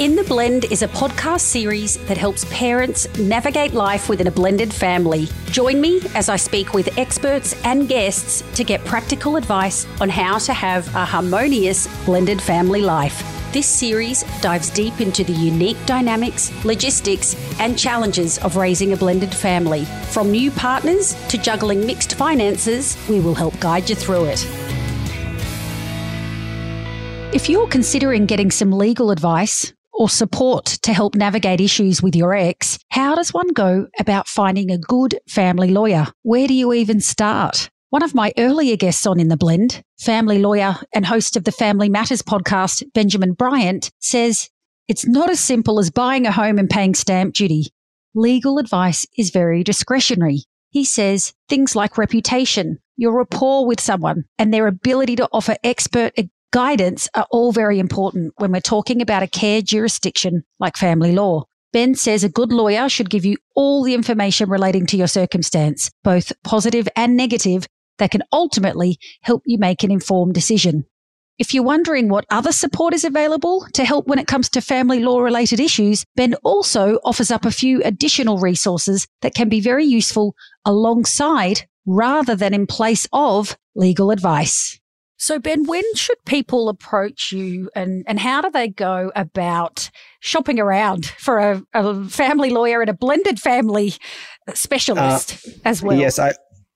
[0.00, 4.74] In the Blend is a podcast series that helps parents navigate life within a blended
[4.74, 5.28] family.
[5.52, 10.38] Join me as I speak with experts and guests to get practical advice on how
[10.38, 13.22] to have a harmonious blended family life.
[13.52, 19.32] This series dives deep into the unique dynamics, logistics, and challenges of raising a blended
[19.32, 19.84] family.
[20.10, 24.44] From new partners to juggling mixed finances, we will help guide you through it.
[27.32, 32.34] If you're considering getting some legal advice, or support to help navigate issues with your
[32.34, 36.06] ex, how does one go about finding a good family lawyer?
[36.22, 37.70] Where do you even start?
[37.90, 41.52] One of my earlier guests on In the Blend, family lawyer and host of the
[41.52, 44.50] Family Matters podcast, Benjamin Bryant, says
[44.88, 47.66] it's not as simple as buying a home and paying stamp duty.
[48.14, 50.40] Legal advice is very discretionary.
[50.70, 56.12] He says things like reputation, your rapport with someone, and their ability to offer expert
[56.54, 61.42] guidance are all very important when we're talking about a care jurisdiction like family law.
[61.72, 65.90] Ben says a good lawyer should give you all the information relating to your circumstance,
[66.04, 67.66] both positive and negative,
[67.98, 70.84] that can ultimately help you make an informed decision.
[71.40, 75.00] If you're wondering what other support is available to help when it comes to family
[75.00, 79.84] law related issues, Ben also offers up a few additional resources that can be very
[79.84, 84.78] useful alongside rather than in place of legal advice.
[85.16, 90.58] So, Ben, when should people approach you and, and how do they go about shopping
[90.58, 93.94] around for a, a family lawyer and a blended family
[94.54, 95.96] specialist uh, as well?
[95.96, 96.32] Yes, I,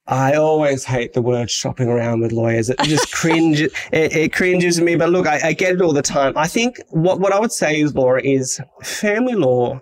[0.07, 2.69] I always hate the word shopping around with lawyers.
[2.69, 3.61] It just cringe.
[3.61, 4.95] it, it, cringes me.
[4.95, 6.37] But look, I, I, get it all the time.
[6.37, 9.79] I think what, what I would say is, Laura, is family law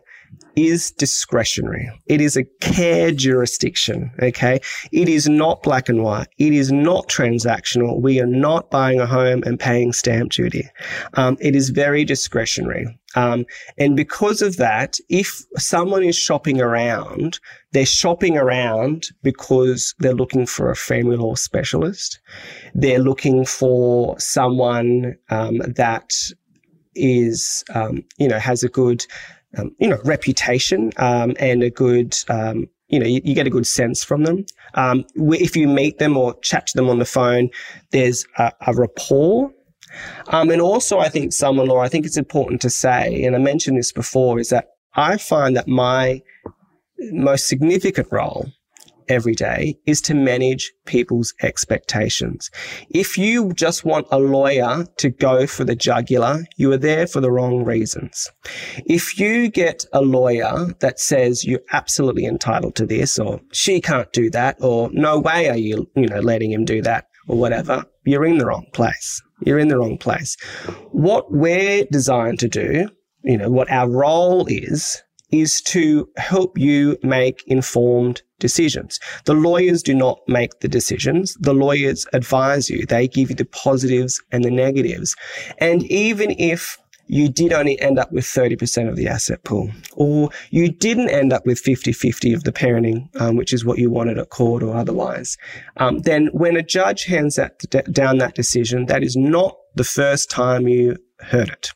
[0.57, 1.87] is discretionary.
[2.07, 4.11] It is a care jurisdiction.
[4.21, 4.59] Okay.
[4.91, 6.27] It is not black and white.
[6.39, 8.01] It is not transactional.
[8.01, 10.67] We are not buying a home and paying stamp duty.
[11.13, 12.87] Um, it is very discretionary.
[13.15, 13.45] Um,
[13.77, 17.39] and because of that, if someone is shopping around,
[17.71, 22.19] they're shopping around because they're looking for a family law specialist.
[22.73, 26.13] They're looking for someone um, that
[26.95, 29.05] is, um, you know, has a good
[29.57, 33.51] um, you know, reputation um, and a good, um, you know, you, you, get a
[33.51, 34.45] good sense from them.
[34.75, 37.49] Um, if you meet them or chat to them on the phone,
[37.91, 39.51] there's a, a rapport.
[40.27, 43.39] Um, and also, I think, someone, or I think it's important to say, and I
[43.39, 46.21] mentioned this before, is that I find that my
[47.11, 48.51] most significant role
[49.09, 52.49] every day is to manage people's expectations.
[52.89, 57.21] If you just want a lawyer to go for the jugular, you are there for
[57.21, 58.31] the wrong reasons.
[58.85, 64.11] If you get a lawyer that says you're absolutely entitled to this or she can't
[64.13, 67.85] do that or no way are you, you know, letting him do that or whatever,
[68.05, 69.21] you're in the wrong place.
[69.45, 70.35] You're in the wrong place.
[70.91, 72.89] What we're designed to do,
[73.23, 75.01] you know, what our role is,
[75.31, 78.99] is to help you make informed decisions.
[79.25, 81.35] The lawyers do not make the decisions.
[81.39, 82.85] The lawyers advise you.
[82.85, 85.15] They give you the positives and the negatives.
[85.59, 86.77] And even if
[87.07, 91.31] you did only end up with 30% of the asset pool, or you didn't end
[91.33, 94.61] up with 50 50 of the parenting, um, which is what you wanted at court
[94.61, 95.37] or otherwise,
[95.77, 99.85] um, then when a judge hands that d- down that decision, that is not the
[99.85, 101.71] first time you heard it.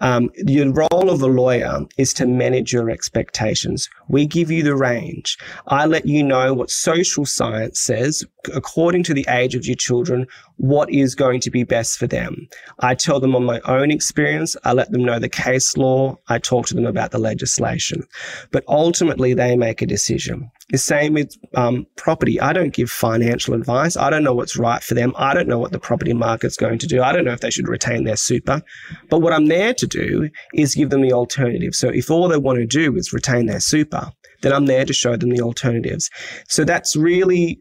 [0.00, 3.88] Um, the role of a lawyer is to manage your expectations.
[4.08, 5.38] We give you the range.
[5.66, 10.26] I let you know what social science says, according to the age of your children,
[10.56, 12.48] what is going to be best for them.
[12.80, 14.56] I tell them on my own experience.
[14.64, 16.16] I let them know the case law.
[16.28, 18.04] I talk to them about the legislation.
[18.50, 20.50] But ultimately, they make a decision.
[20.70, 22.40] The same with um, property.
[22.40, 23.96] I don't give financial advice.
[23.96, 25.12] I don't know what's right for them.
[25.16, 27.02] I don't know what the property market's going to do.
[27.02, 28.62] I don't know if they should retain their super.
[29.08, 31.74] But what I'm there to do is give them the alternative.
[31.74, 34.10] So if all they want to do is retain their super,
[34.42, 36.08] then I'm there to show them the alternatives.
[36.48, 37.60] So that's really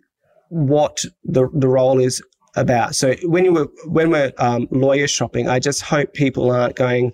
[0.49, 2.23] what the, the role is
[2.55, 2.95] about.
[2.95, 7.13] So when you were, when we're um, lawyer shopping, I just hope people aren't going,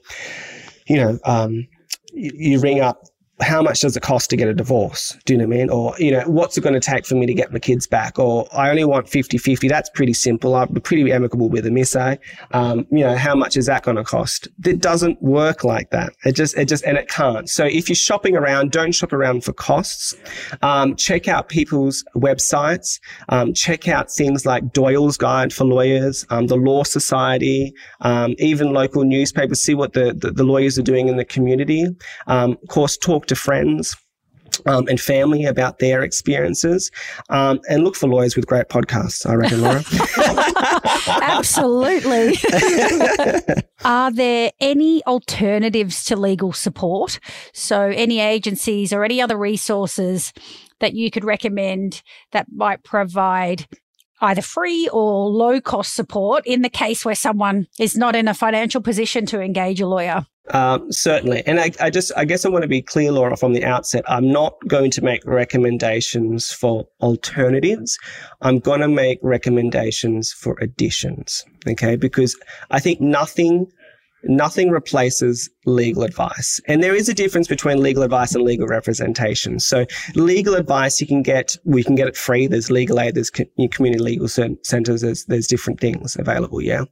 [0.87, 1.67] you know, um,
[2.13, 3.03] you, you ring up
[3.41, 5.17] how much does it cost to get a divorce?
[5.25, 5.69] Do you know what I mean?
[5.69, 8.17] Or, you know, what's it going to take for me to get my kids back?
[8.17, 9.67] Or I only want 50 50.
[9.67, 10.55] That's pretty simple.
[10.55, 14.03] I'm pretty amicable with them, miss Um, you know, how much is that going to
[14.03, 14.47] cost?
[14.65, 16.13] It doesn't work like that.
[16.23, 17.49] It just, it just, and it can't.
[17.49, 20.15] So if you're shopping around, don't shop around for costs.
[20.61, 22.99] Um, check out people's websites.
[23.29, 28.71] Um, check out things like Doyle's Guide for Lawyers, um, the Law Society, um, even
[28.71, 29.61] local newspapers.
[29.61, 31.87] See what the, the, the, lawyers are doing in the community.
[32.27, 33.95] Um, of course, talk to friends.
[34.65, 36.91] um, and family about their experiences.
[37.29, 39.83] Um, and look for lawyers with great podcasts, I reckon, Laura.
[41.07, 42.37] Absolutely.
[43.85, 47.19] Are there any alternatives to legal support?
[47.53, 50.33] So, any agencies or any other resources
[50.79, 52.01] that you could recommend
[52.31, 53.67] that might provide
[54.21, 58.33] either free or low cost support in the case where someone is not in a
[58.33, 60.25] financial position to engage a lawyer?
[60.51, 61.41] Um, certainly.
[61.47, 64.03] And I, I, just, I guess I want to be clear, Laura, from the outset.
[64.07, 67.97] I'm not going to make recommendations for alternatives.
[68.41, 71.43] I'm going to make recommendations for additions.
[71.67, 71.95] Okay.
[71.95, 72.37] Because
[72.69, 73.71] I think nothing
[74.25, 76.59] Nothing replaces legal advice.
[76.67, 79.59] And there is a difference between legal advice and legal representation.
[79.59, 79.85] So
[80.15, 82.47] legal advice you can get, we can get it free.
[82.47, 86.61] There's legal aid, there's community legal centers, there's, there's different things available.
[86.61, 86.85] Yeah.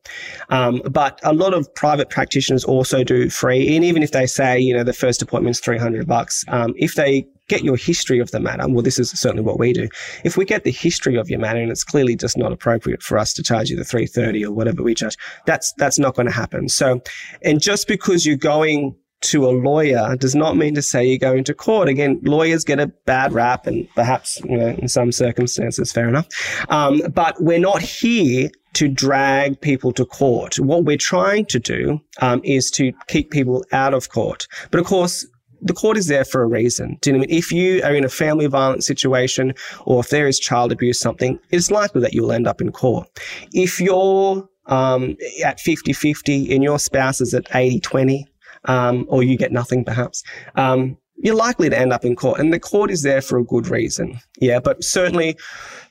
[0.49, 3.75] Um, but a lot of private practitioners also do free.
[3.75, 7.25] And even if they say, you know, the first appointment's 300 bucks, um, if they
[7.47, 8.67] get your history of the matter.
[8.67, 9.87] Well, this is certainly what we do.
[10.23, 13.17] If we get the history of your matter and it's clearly just not appropriate for
[13.17, 16.33] us to charge you the 330 or whatever we charge, that's, that's not going to
[16.33, 16.69] happen.
[16.69, 17.01] So,
[17.41, 21.45] and just because you're going to a lawyer does not mean to say you're going
[21.45, 21.87] to court.
[21.87, 26.27] Again, lawyers get a bad rap and perhaps, you know, in some circumstances, fair enough.
[26.69, 30.59] Um, but we're not here to drag people to court.
[30.59, 34.47] What we're trying to do um, is to keep people out of court.
[34.71, 35.25] But of course,
[35.63, 36.97] the court is there for a reason.
[37.01, 37.37] Do you know I mean?
[37.37, 39.53] If you are in a family violence situation
[39.85, 43.07] or if there is child abuse, something, it's likely that you'll end up in court.
[43.53, 48.27] If you're um, at 50 50 and your spouse is at 80 20,
[48.65, 50.23] um, or you get nothing perhaps,
[50.55, 52.39] um, you're likely to end up in court.
[52.39, 54.19] And the court is there for a good reason.
[54.39, 55.37] Yeah, but certainly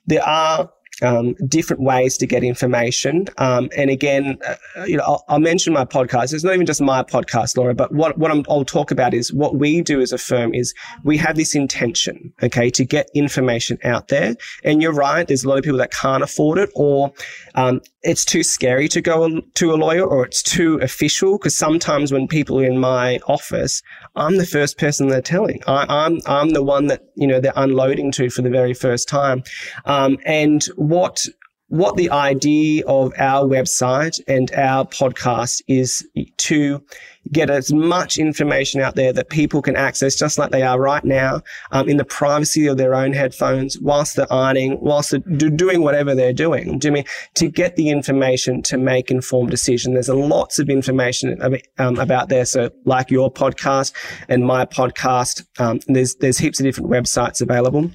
[0.06, 0.70] there are
[1.02, 3.26] um, different ways to get information.
[3.38, 6.32] Um, and again, uh, you know, I'll, I'll, mention my podcast.
[6.32, 9.32] It's not even just my podcast, Laura, but what, what i will talk about is
[9.32, 10.72] what we do as a firm is
[11.02, 14.36] we have this intention, okay, to get information out there.
[14.62, 15.26] And you're right.
[15.26, 17.12] There's a lot of people that can't afford it or
[17.56, 21.38] um, it's too scary to go to a lawyer or it's too official.
[21.38, 23.82] Because sometimes when people are in my office,
[24.16, 25.62] I'm the first person they're telling.
[25.66, 28.74] I, am I'm, I'm the one that, you know, they're unloading to for the very
[28.74, 29.42] first time.
[29.84, 31.26] Um, and what
[31.72, 36.84] what the idea of our website and our podcast is to
[37.30, 41.02] get as much information out there that people can access just like they are right
[41.02, 41.40] now
[41.70, 46.14] um, in the privacy of their own headphones whilst they're ironing, whilst they're doing whatever
[46.14, 46.78] they're doing.
[46.78, 47.04] Do mean
[47.36, 49.94] to get the information to make informed decision?
[49.94, 51.40] There's lots of information
[51.78, 52.44] um, about there.
[52.44, 53.94] So like your podcast
[54.28, 57.90] and my podcast, um, there's, there's heaps of different websites available.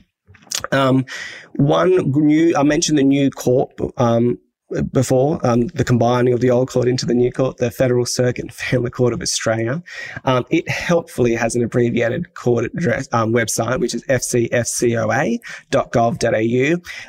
[0.72, 1.06] Um,
[1.56, 4.40] one new, I mentioned the new court um,
[4.92, 8.42] before, um, the combining of the old court into the new court, the Federal Circuit
[8.42, 9.82] and Family Court of Australia.
[10.26, 15.40] Um, it helpfully has an abbreviated court address um, website, which is fcfcoa.gov.au.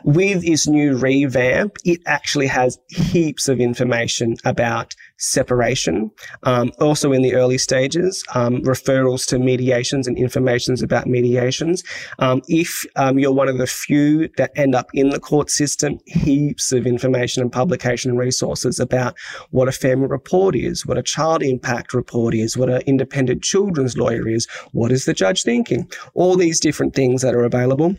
[0.05, 6.11] With its new revamp, it actually has heaps of information about separation.
[6.45, 11.83] Um, also in the early stages, um, referrals to mediations and informations about mediations.
[12.19, 15.99] Um, if um, you're one of the few that end up in the court system,
[16.07, 19.17] heaps of information and publication and resources about
[19.51, 23.99] what a family report is, what a child impact report is, what an independent children's
[23.99, 27.97] lawyer is, what is the judge thinking, all these different things that are available.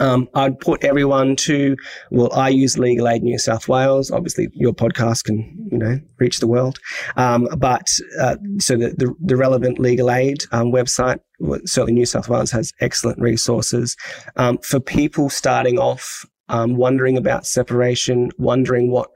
[0.00, 1.76] Um, I'd put everyone to,
[2.10, 4.10] well, I use Legal Aid New South Wales.
[4.10, 6.78] Obviously, your podcast can, you know, reach the world.
[7.16, 7.86] Um, but
[8.20, 11.20] uh, so the, the, the, relevant Legal Aid um, website,
[11.64, 13.96] certainly New South Wales has excellent resources
[14.36, 19.10] um, for people starting off um, wondering about separation, wondering what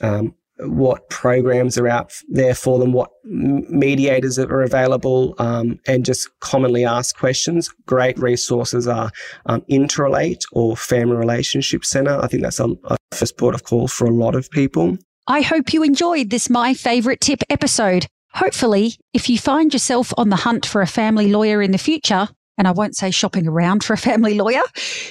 [0.00, 6.28] um, what programs are out there for them, what mediators are available, um, and just
[6.40, 7.68] commonly asked questions.
[7.86, 9.10] Great resources are
[9.46, 12.18] um, Interrelate or Family Relationship Centre.
[12.20, 14.98] I think that's a, a first port of call for a lot of people.
[15.26, 18.06] I hope you enjoyed this My Favourite Tip episode.
[18.34, 22.28] Hopefully, if you find yourself on the hunt for a family lawyer in the future,
[22.62, 24.62] and I won't say shopping around for a family lawyer,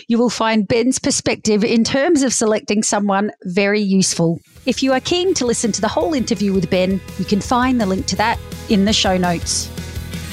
[0.08, 4.40] you will find Ben's perspective in terms of selecting someone very useful.
[4.66, 7.82] If you are keen to listen to the whole interview with Ben, you can find
[7.82, 8.40] the link to that
[8.70, 9.70] in the show notes.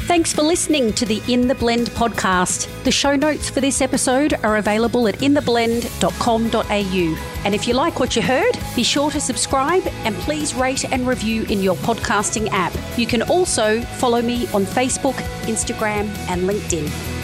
[0.08, 2.66] Thanks for listening to the In the Blend podcast.
[2.82, 7.42] The show notes for this episode are available at intheblend.com.au.
[7.44, 11.06] And if you like what you heard, be sure to subscribe and please rate and
[11.06, 12.72] review in your podcasting app.
[12.96, 15.12] You can also follow me on Facebook,
[15.42, 17.17] Instagram, and LinkedIn.